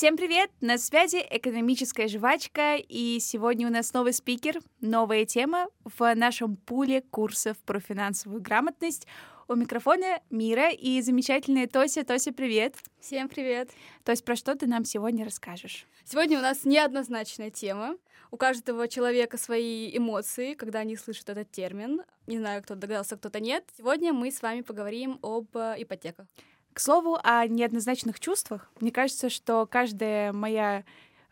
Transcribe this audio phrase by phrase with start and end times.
[0.00, 0.50] Всем привет!
[0.62, 7.02] На связи экономическая жвачка, и сегодня у нас новый спикер, новая тема в нашем пуле
[7.02, 9.06] курсов про финансовую грамотность.
[9.46, 12.02] У микрофона Мира и замечательная Тося.
[12.02, 12.76] Тося, привет!
[12.98, 13.72] Всем привет!
[14.02, 15.84] Тося, про что ты нам сегодня расскажешь?
[16.06, 17.98] Сегодня у нас неоднозначная тема.
[18.30, 22.04] У каждого человека свои эмоции, когда они слышат этот термин.
[22.26, 23.64] Не знаю, кто догадался, кто-то нет.
[23.76, 26.26] Сегодня мы с вами поговорим об ипотеках.
[26.72, 30.84] К слову о неоднозначных чувствах, мне кажется, что каждая моя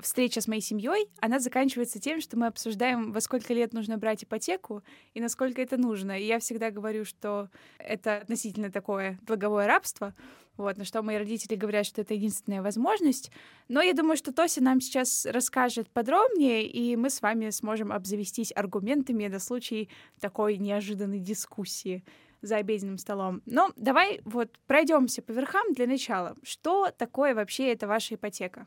[0.00, 4.24] встреча с моей семьей, она заканчивается тем, что мы обсуждаем, во сколько лет нужно брать
[4.24, 6.18] ипотеку и насколько это нужно.
[6.18, 10.14] И я всегда говорю, что это относительно такое долговое рабство,
[10.56, 13.32] вот, на что мои родители говорят, что это единственная возможность.
[13.68, 18.52] Но я думаю, что Тося нам сейчас расскажет подробнее, и мы с вами сможем обзавестись
[18.54, 19.88] аргументами на случай
[20.20, 22.04] такой неожиданной дискуссии
[22.44, 23.42] за обеденным столом.
[23.46, 26.36] Но давай вот пройдемся по верхам для начала.
[26.42, 28.66] Что такое вообще эта ваша ипотека?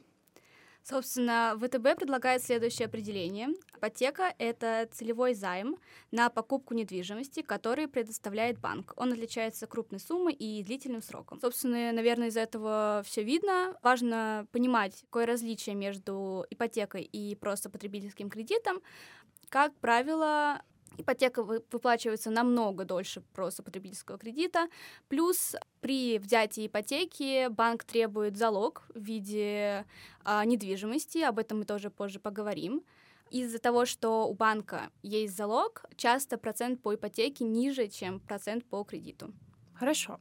[0.90, 3.50] Собственно, ВТБ предлагает следующее определение.
[3.76, 5.75] Ипотека— это целевой займ
[6.11, 8.94] на покупку недвижимости, который предоставляет банк.
[8.95, 11.42] Он отличается крупной суммой и длительным сроком.
[11.42, 13.78] Собственно, наверное, из этого все видно.
[13.83, 18.81] Важно понимать, какое различие между ипотекой и просто потребительским кредитом.
[19.50, 20.61] Как правило,
[20.98, 24.67] ипотека выплачивается намного дольше просто потребительского кредита.
[25.08, 29.86] Плюс при взятии ипотеки банк требует залог в виде
[30.23, 32.84] а, недвижимости, об этом мы тоже позже поговорим.
[33.30, 38.84] Из-за того, что у банка есть залог, часто процент по ипотеке ниже, чем процент по
[38.84, 39.34] кредиту.
[39.73, 40.20] Хорошо.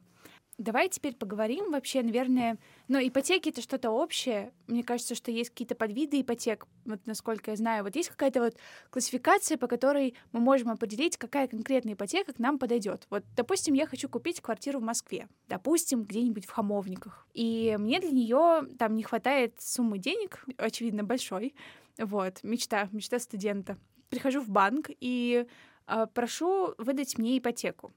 [0.57, 4.51] Давай теперь поговорим вообще, наверное, но ипотеки это что-то общее.
[4.65, 7.83] Мне кажется, что есть какие-то подвиды ипотек, вот насколько я знаю.
[7.83, 8.55] Вот есть какая-то вот
[8.89, 13.05] классификация, по которой мы можем определить, какая конкретная ипотека к нам подойдет.
[13.11, 18.11] Вот, допустим, я хочу купить квартиру в Москве, допустим, где-нибудь в Хамовниках, и мне для
[18.11, 21.53] нее там не хватает суммы денег, очевидно, большой.
[21.99, 23.77] Вот, мечта, мечта студента.
[24.09, 25.45] Прихожу в банк и
[25.85, 27.93] э, прошу выдать мне ипотеку.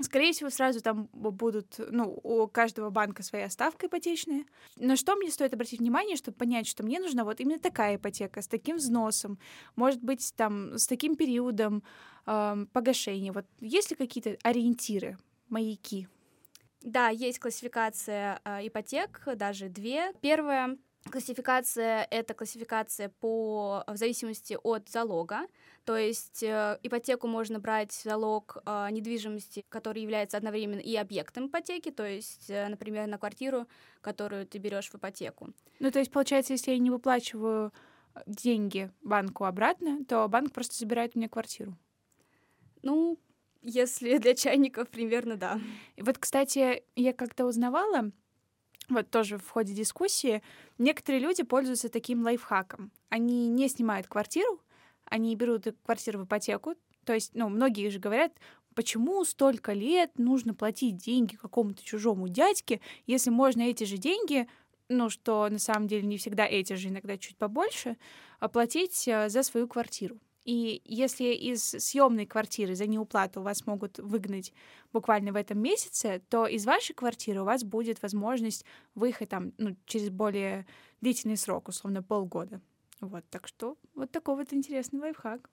[0.00, 4.44] Скорее всего, сразу там будут, ну, у каждого банка своя ставка ипотечная.
[4.76, 8.42] На что мне стоит обратить внимание, чтобы понять, что мне нужна вот именно такая ипотека,
[8.42, 9.38] с таким взносом,
[9.76, 11.82] может быть, там, с таким периодом
[12.26, 13.32] э, погашения.
[13.32, 15.16] Вот есть ли какие-то ориентиры,
[15.48, 16.08] маяки?
[16.82, 20.12] Да, есть классификация э, ипотек, даже две.
[20.20, 20.76] Первая
[21.10, 25.46] Классификация— это классификация по, в зависимости от залога,
[25.84, 31.90] то есть э, ипотеку можно брать залог э, недвижимости, который является одновременно и объектом ипотеки,
[31.90, 33.66] то есть, э, например, на квартиру,
[34.00, 35.50] которую ты берешь в ипотеку.
[35.78, 37.72] Ну, то есть, получается, если я не выплачиваю
[38.14, 41.76] э, деньги банку обратно, то банк просто забирает у меня квартиру.
[42.82, 43.18] Ну,
[43.60, 45.60] если для чайников, примерно да.
[45.96, 48.10] И вот, кстати, я как-то узнавала,
[48.88, 50.42] вот тоже в ходе дискуссии,
[50.78, 52.90] некоторые люди пользуются таким лайфхаком.
[53.08, 54.60] Они не снимают квартиру,
[55.04, 56.74] они берут квартиру в ипотеку.
[57.04, 58.32] То есть, ну, многие же говорят,
[58.74, 64.48] почему столько лет нужно платить деньги какому-то чужому дядьке, если можно эти же деньги,
[64.88, 67.96] ну, что на самом деле не всегда эти же, иногда чуть побольше,
[68.40, 70.18] оплатить э, за свою квартиру.
[70.44, 74.52] И если из съемной квартиры за неуплату вас могут выгнать
[74.92, 79.76] буквально в этом месяце, то из вашей квартиры у вас будет возможность выехать там ну,
[79.86, 80.66] через более
[81.00, 82.60] длительный срок, условно полгода.
[83.00, 85.48] Вот, так что вот такой вот интересный лайфхак.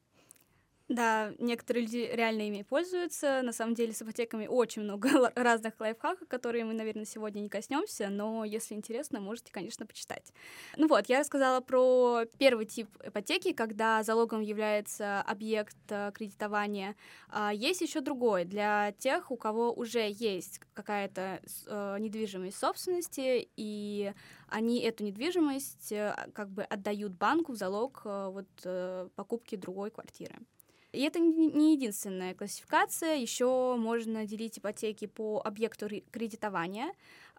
[0.91, 3.41] Да, некоторые люди реально ими пользуются.
[3.44, 8.09] На самом деле с ипотеками очень много разных лайфхаков, которые мы, наверное, сегодня не коснемся,
[8.09, 10.34] но если интересно, можете, конечно, почитать.
[10.75, 16.97] Ну вот, я рассказала про первый тип ипотеки, когда залогом является объект э, кредитования.
[17.29, 24.12] А есть еще другой для тех, у кого уже есть какая-то э, недвижимость собственности, и
[24.50, 28.47] они эту недвижимость э, как бы отдают банку в залог вот
[29.16, 30.35] покупки другой квартиры.
[30.91, 33.16] И это не единственная классификация.
[33.16, 36.91] Еще можно делить ипотеки по объекту кредитования.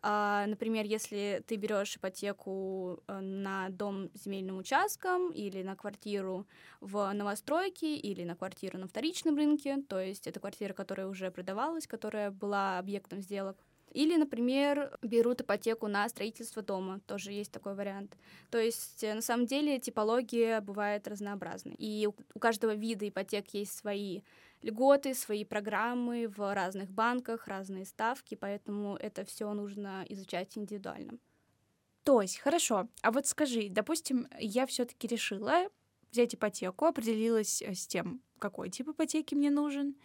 [0.04, 6.46] А, например, если ты берешь ипотеку э, на дом с земельным участком или на квартиру
[6.80, 11.86] в новостройке или на квартиру на вторичном рынке, то есть это квартира, которая уже продавалась,
[11.86, 18.16] которая была объектом сделок, или, например, берут ипотеку на строительство дома, тоже есть такой вариант.
[18.50, 21.74] То есть, э, на самом деле, типология бывает разнообразной.
[21.78, 24.22] И у каждого вида ипотек есть свои
[24.62, 31.18] льготы, свои программы в разных банках, разные ставки, поэтому это все нужно изучать индивидуально.
[32.04, 32.88] То есть, хорошо.
[33.02, 35.68] А вот скажи, допустим, я все-таки решила
[36.10, 39.96] взять ипотеку, определилась э, с тем, какой тип ипотеки мне нужен,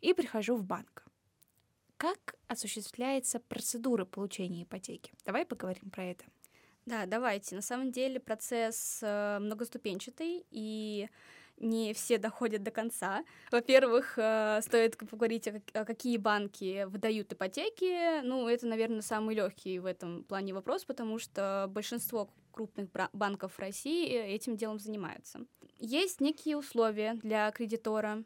[0.00, 1.09] и прихожу в банк.
[2.00, 5.12] Как осуществляется процедура получения ипотеки?
[5.26, 6.24] Давай поговорим про это.
[6.86, 7.54] Да, давайте.
[7.54, 11.10] На самом деле процесс э, многоступенчатый, и
[11.58, 13.22] не все доходят до конца.
[13.52, 18.22] Во-первых, э, стоит поговорить, о какие банки выдают ипотеки.
[18.22, 24.08] Ну, это, наверное, самый легкий в этом плане вопрос, потому что большинство крупных банков России
[24.08, 25.40] этим делом занимаются.
[25.78, 28.24] Есть некие условия для кредитора,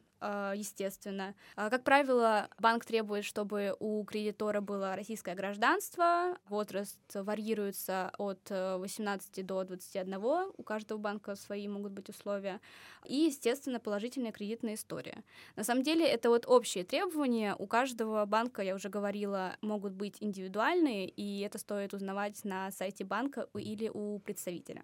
[0.55, 1.35] естественно.
[1.57, 6.37] А, как правило, банк требует, чтобы у кредитора было российское гражданство.
[6.49, 10.15] Возраст варьируется от 18 э, до 21.
[10.57, 12.61] У каждого банка свои могут быть условия.
[13.05, 15.23] И, естественно, положительная кредитная история.
[15.57, 17.55] На самом деле, это вот общие требования.
[17.59, 23.05] У каждого банка, я уже говорила, могут быть индивидуальные, и это стоит узнавать на сайте
[23.05, 24.83] банка или у представителя.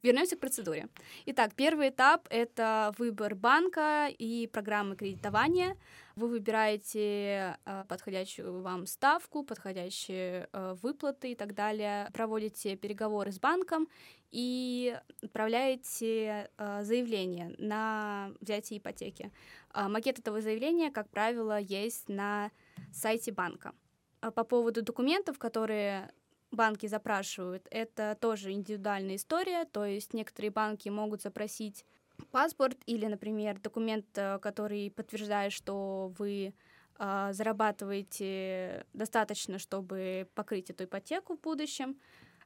[0.00, 0.88] Вернемся к процедуре.
[1.26, 5.76] Итак, первый этап— это выбор банка и программы кредитования.
[6.14, 13.40] Вы выбираете э, подходящую вам ставку, подходящие э, выплаты и так далее, проводите переговоры с
[13.40, 13.88] банком
[14.30, 19.32] и отправляете э, заявление на взятие ипотеки.
[19.74, 22.52] Э, макет этого заявления, как правило, есть на
[22.92, 23.72] сайте банка.
[24.20, 26.12] По поводу документов, которые
[26.50, 31.84] банки запрашивают, это тоже индивидуальная история, то есть некоторые банки могут запросить
[32.30, 36.54] паспорт или, например, документ, э, который подтверждает, что вы
[36.98, 41.98] э, зарабатываете достаточно, чтобы покрыть эту ипотеку в будущем.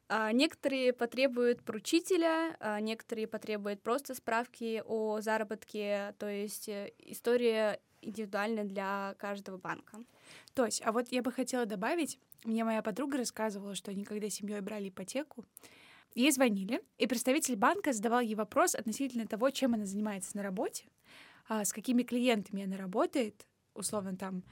[0.08, 7.80] А некоторые потребуют поручителя, а некоторые потребуют просто справки о заработке, то есть э, история
[8.02, 9.98] индивидуальна для каждого банка.
[10.54, 14.28] То есть, а вот я бы хотела добавить, мне моя подруга рассказывала, что они когда
[14.28, 15.44] семьей брали ипотеку,
[16.14, 20.84] ей звонили, и представитель банка задавал ей вопрос относительно того, чем она занимается на работе,
[21.48, 24.42] а, с какими клиентами она работает, условно там.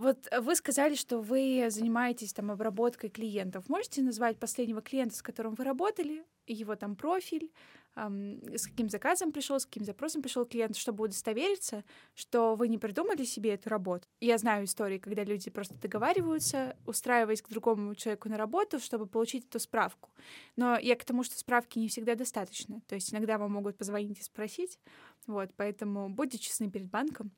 [0.00, 3.68] Вот вы сказали, что вы занимаетесь там обработкой клиентов.
[3.68, 7.52] Можете назвать последнего клиента, с которым вы работали, его там профиль,
[7.94, 13.24] с каким заказом пришел, с каким запросом пришел клиент, чтобы удостовериться, что вы не придумали
[13.24, 14.08] себе эту работу.
[14.20, 19.48] Я знаю истории, когда люди просто договариваются, устраиваясь к другому человеку на работу, чтобы получить
[19.48, 20.08] эту справку.
[20.56, 22.80] Но я к тому, что справки не всегда достаточно.
[22.86, 24.78] То есть иногда вам могут позвонить и спросить.
[25.26, 27.32] Вот, поэтому будьте честны перед банком.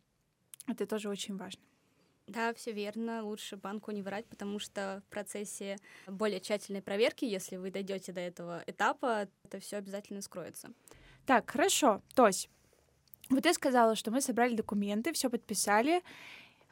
[0.68, 1.60] Это тоже очень важно.
[2.26, 3.24] Да, все верно.
[3.24, 5.76] Лучше банку не врать, потому что в процессе
[6.06, 10.70] более тщательной проверки, если вы дойдете до этого этапа, это все обязательно скроется.
[11.26, 12.00] Так, хорошо.
[12.14, 12.48] То есть,
[13.28, 16.02] вот я сказала, что мы собрали документы, все подписали.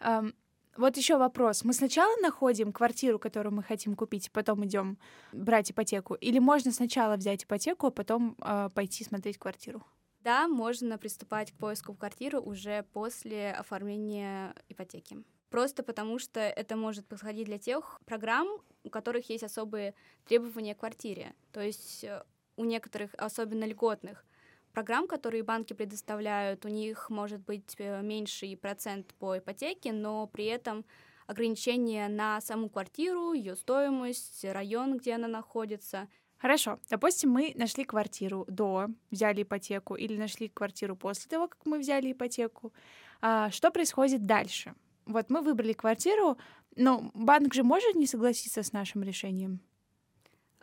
[0.01, 0.35] Эм,
[0.77, 1.65] вот еще вопрос.
[1.65, 4.99] Мы сначала находим квартиру, которую мы хотим купить, потом идем
[5.33, 9.83] брать ипотеку, или можно сначала взять ипотеку, а потом э, пойти смотреть квартиру?
[10.21, 17.07] Да, можно приступать к поиску квартиры уже после оформления ипотеки просто потому что это может
[17.07, 18.49] подходить для тех программ,
[18.85, 19.95] у которых есть особые
[20.27, 21.35] требования к квартире.
[21.53, 22.23] То есть э,
[22.57, 24.25] у некоторых, особенно льготных,
[24.73, 30.47] программ, которые банки предоставляют, у них может быть э, меньший процент по ипотеке, но при
[30.47, 30.85] этом
[31.27, 36.09] ограничения на саму квартиру, ее стоимость, район, где она находится.
[36.39, 36.79] Хорошо.
[36.89, 42.13] Допустим, мы нашли квартиру до, взяли ипотеку, или нашли квартиру после того, как мы взяли
[42.13, 42.73] ипотеку.
[43.21, 44.75] А, что происходит дальше?
[45.11, 46.39] Вот мы выбрали квартиру,
[46.77, 49.61] но банк же может не согласиться с нашим решением?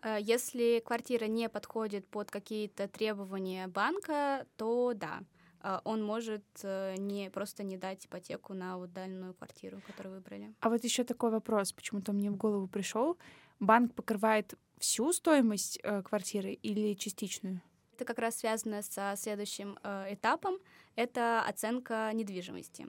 [0.02, 5.19] Э, если квартира не подходит под какие-то требования банка, то да,
[5.64, 10.54] э, он может э, не просто не дать ипотеку на вот данную квартиру, которую выбрали.
[10.62, 13.18] А вот еще такой вопрос, почему-то мне в голову пришел.
[13.60, 17.62] Банк покрывает всю стоимость э, квартиры или частичную?
[17.95, 20.57] Это как раз связано со следующим э, этапом.
[20.95, 22.88] Это оценка недвижимости.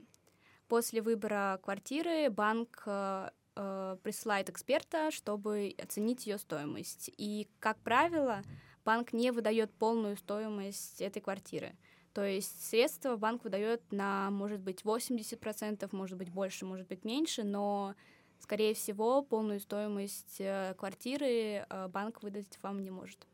[0.69, 7.09] После выбора квартиры банк э, э, присылает эксперта, чтобы оценить ее стоимость.
[7.17, 8.43] И, как правило,
[8.85, 11.75] банк не выдает полную стоимость этой квартиры.
[12.13, 17.43] То есть средства банк выдает на, может быть, 80%, может быть, больше, может быть, меньше,
[17.43, 17.95] но,
[18.37, 23.27] скорее всего, полную стоимость э, квартиры банк выдать вам не может.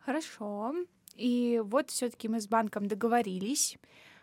[0.00, 0.74] Хорошо.
[1.16, 3.78] И вот все-таки мы с банком договорились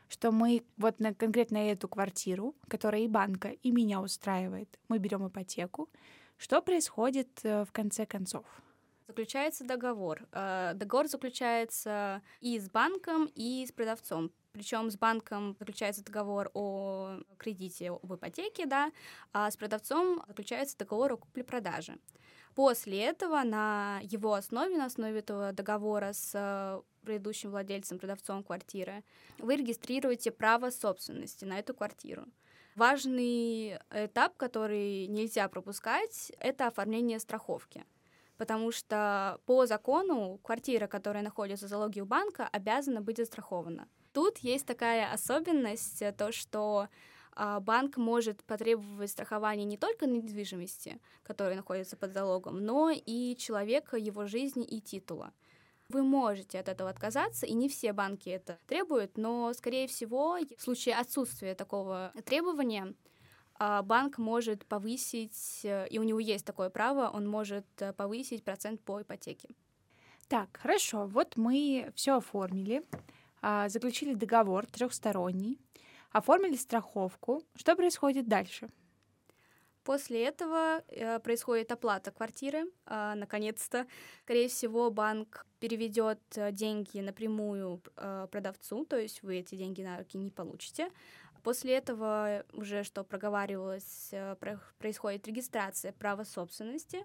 [0.10, 5.28] что мы вот на конкретно эту квартиру, которая и банка, и меня устраивает, мы берем
[5.28, 5.88] ипотеку.
[6.38, 8.46] Что происходит э, в конце концов?
[9.08, 10.28] Заключается договор.
[10.32, 14.32] Э, договор заключается и с банком, и с продавцом.
[14.51, 18.92] Причем с банком заключается договор о кредите об ипотеке, да,
[19.32, 21.98] а с продавцом заключается договор о купле-продаже.
[22.56, 29.03] После этого на его основе, на основе этого договора с э, предыдущим владельцем, продавцом квартиры,
[29.38, 32.25] вы регистрируете право собственности на эту квартиру.
[32.75, 37.86] Важный этап, который нельзя пропускать, это оформление страховки.
[38.38, 43.89] потому что по закону квартира, которая находится в залоге у банка, обязана быть застрахована.
[44.13, 46.88] Тут есть такая особенность, то, что
[47.34, 53.98] а, банк может потребовать страхования не только недвижимости, которая находится под залогом, но и человека,
[53.98, 55.34] его жизни и титула.
[55.89, 60.62] Вы можете от этого отказаться, и не все банки это требуют, но, скорее всего, в
[60.62, 62.93] случае отсутствия такого требования,
[63.55, 68.43] а, банк может повысить, э, и у него есть такое право, он может э, повысить
[68.43, 69.50] процент по ипотеке.
[70.29, 72.84] Так, хорошо, вот мы все оформили,
[73.41, 75.60] а, заключили договор трехсторонний,
[76.12, 77.41] оформили страховку.
[77.55, 78.69] Что происходит дальше?
[79.89, 82.65] После этого э, происходит оплата квартиры.
[82.86, 83.88] Э, наконец-то,
[84.22, 89.98] скорее всего, банк переведет э, деньги напрямую э, продавцу, то есть вы эти деньги на
[89.98, 90.91] руки не получите.
[91.41, 94.12] После этого уже, что проговаривалось,
[94.77, 97.03] происходит регистрация права собственности.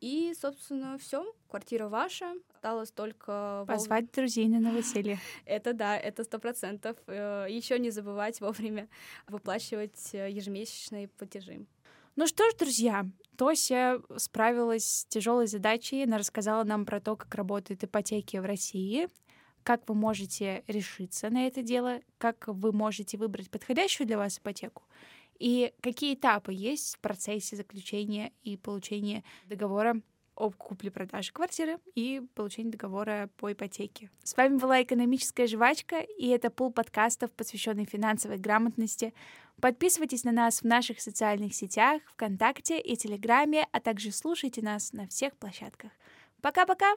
[0.00, 3.66] И, собственно, все, квартира ваша, осталось только...
[3.68, 5.18] Позвать друзей на новоселье.
[5.44, 6.96] Это да, это сто процентов.
[7.06, 8.88] Еще не забывать вовремя
[9.28, 11.66] выплачивать ежемесячные платежи.
[12.16, 13.06] Ну что ж, друзья,
[13.36, 16.04] Тося справилась с тяжелой задачей.
[16.04, 19.08] Она рассказала нам про то, как работают ипотеки в России,
[19.64, 24.84] как вы можете решиться на это дело, как вы можете выбрать подходящую для вас ипотеку.
[25.40, 30.00] И какие этапы есть в процессе заключения и получения договора
[30.36, 34.10] об купле-продаже квартиры и получении договора по ипотеке.
[34.22, 39.14] С вами была «Экономическая жвачка», и это пул подкастов, посвященный финансовой грамотности.
[39.60, 45.06] Подписывайтесь на нас в наших социальных сетях, ВКонтакте и Телеграме, а также слушайте нас на
[45.06, 45.92] всех площадках.
[46.40, 46.94] Пока-пока!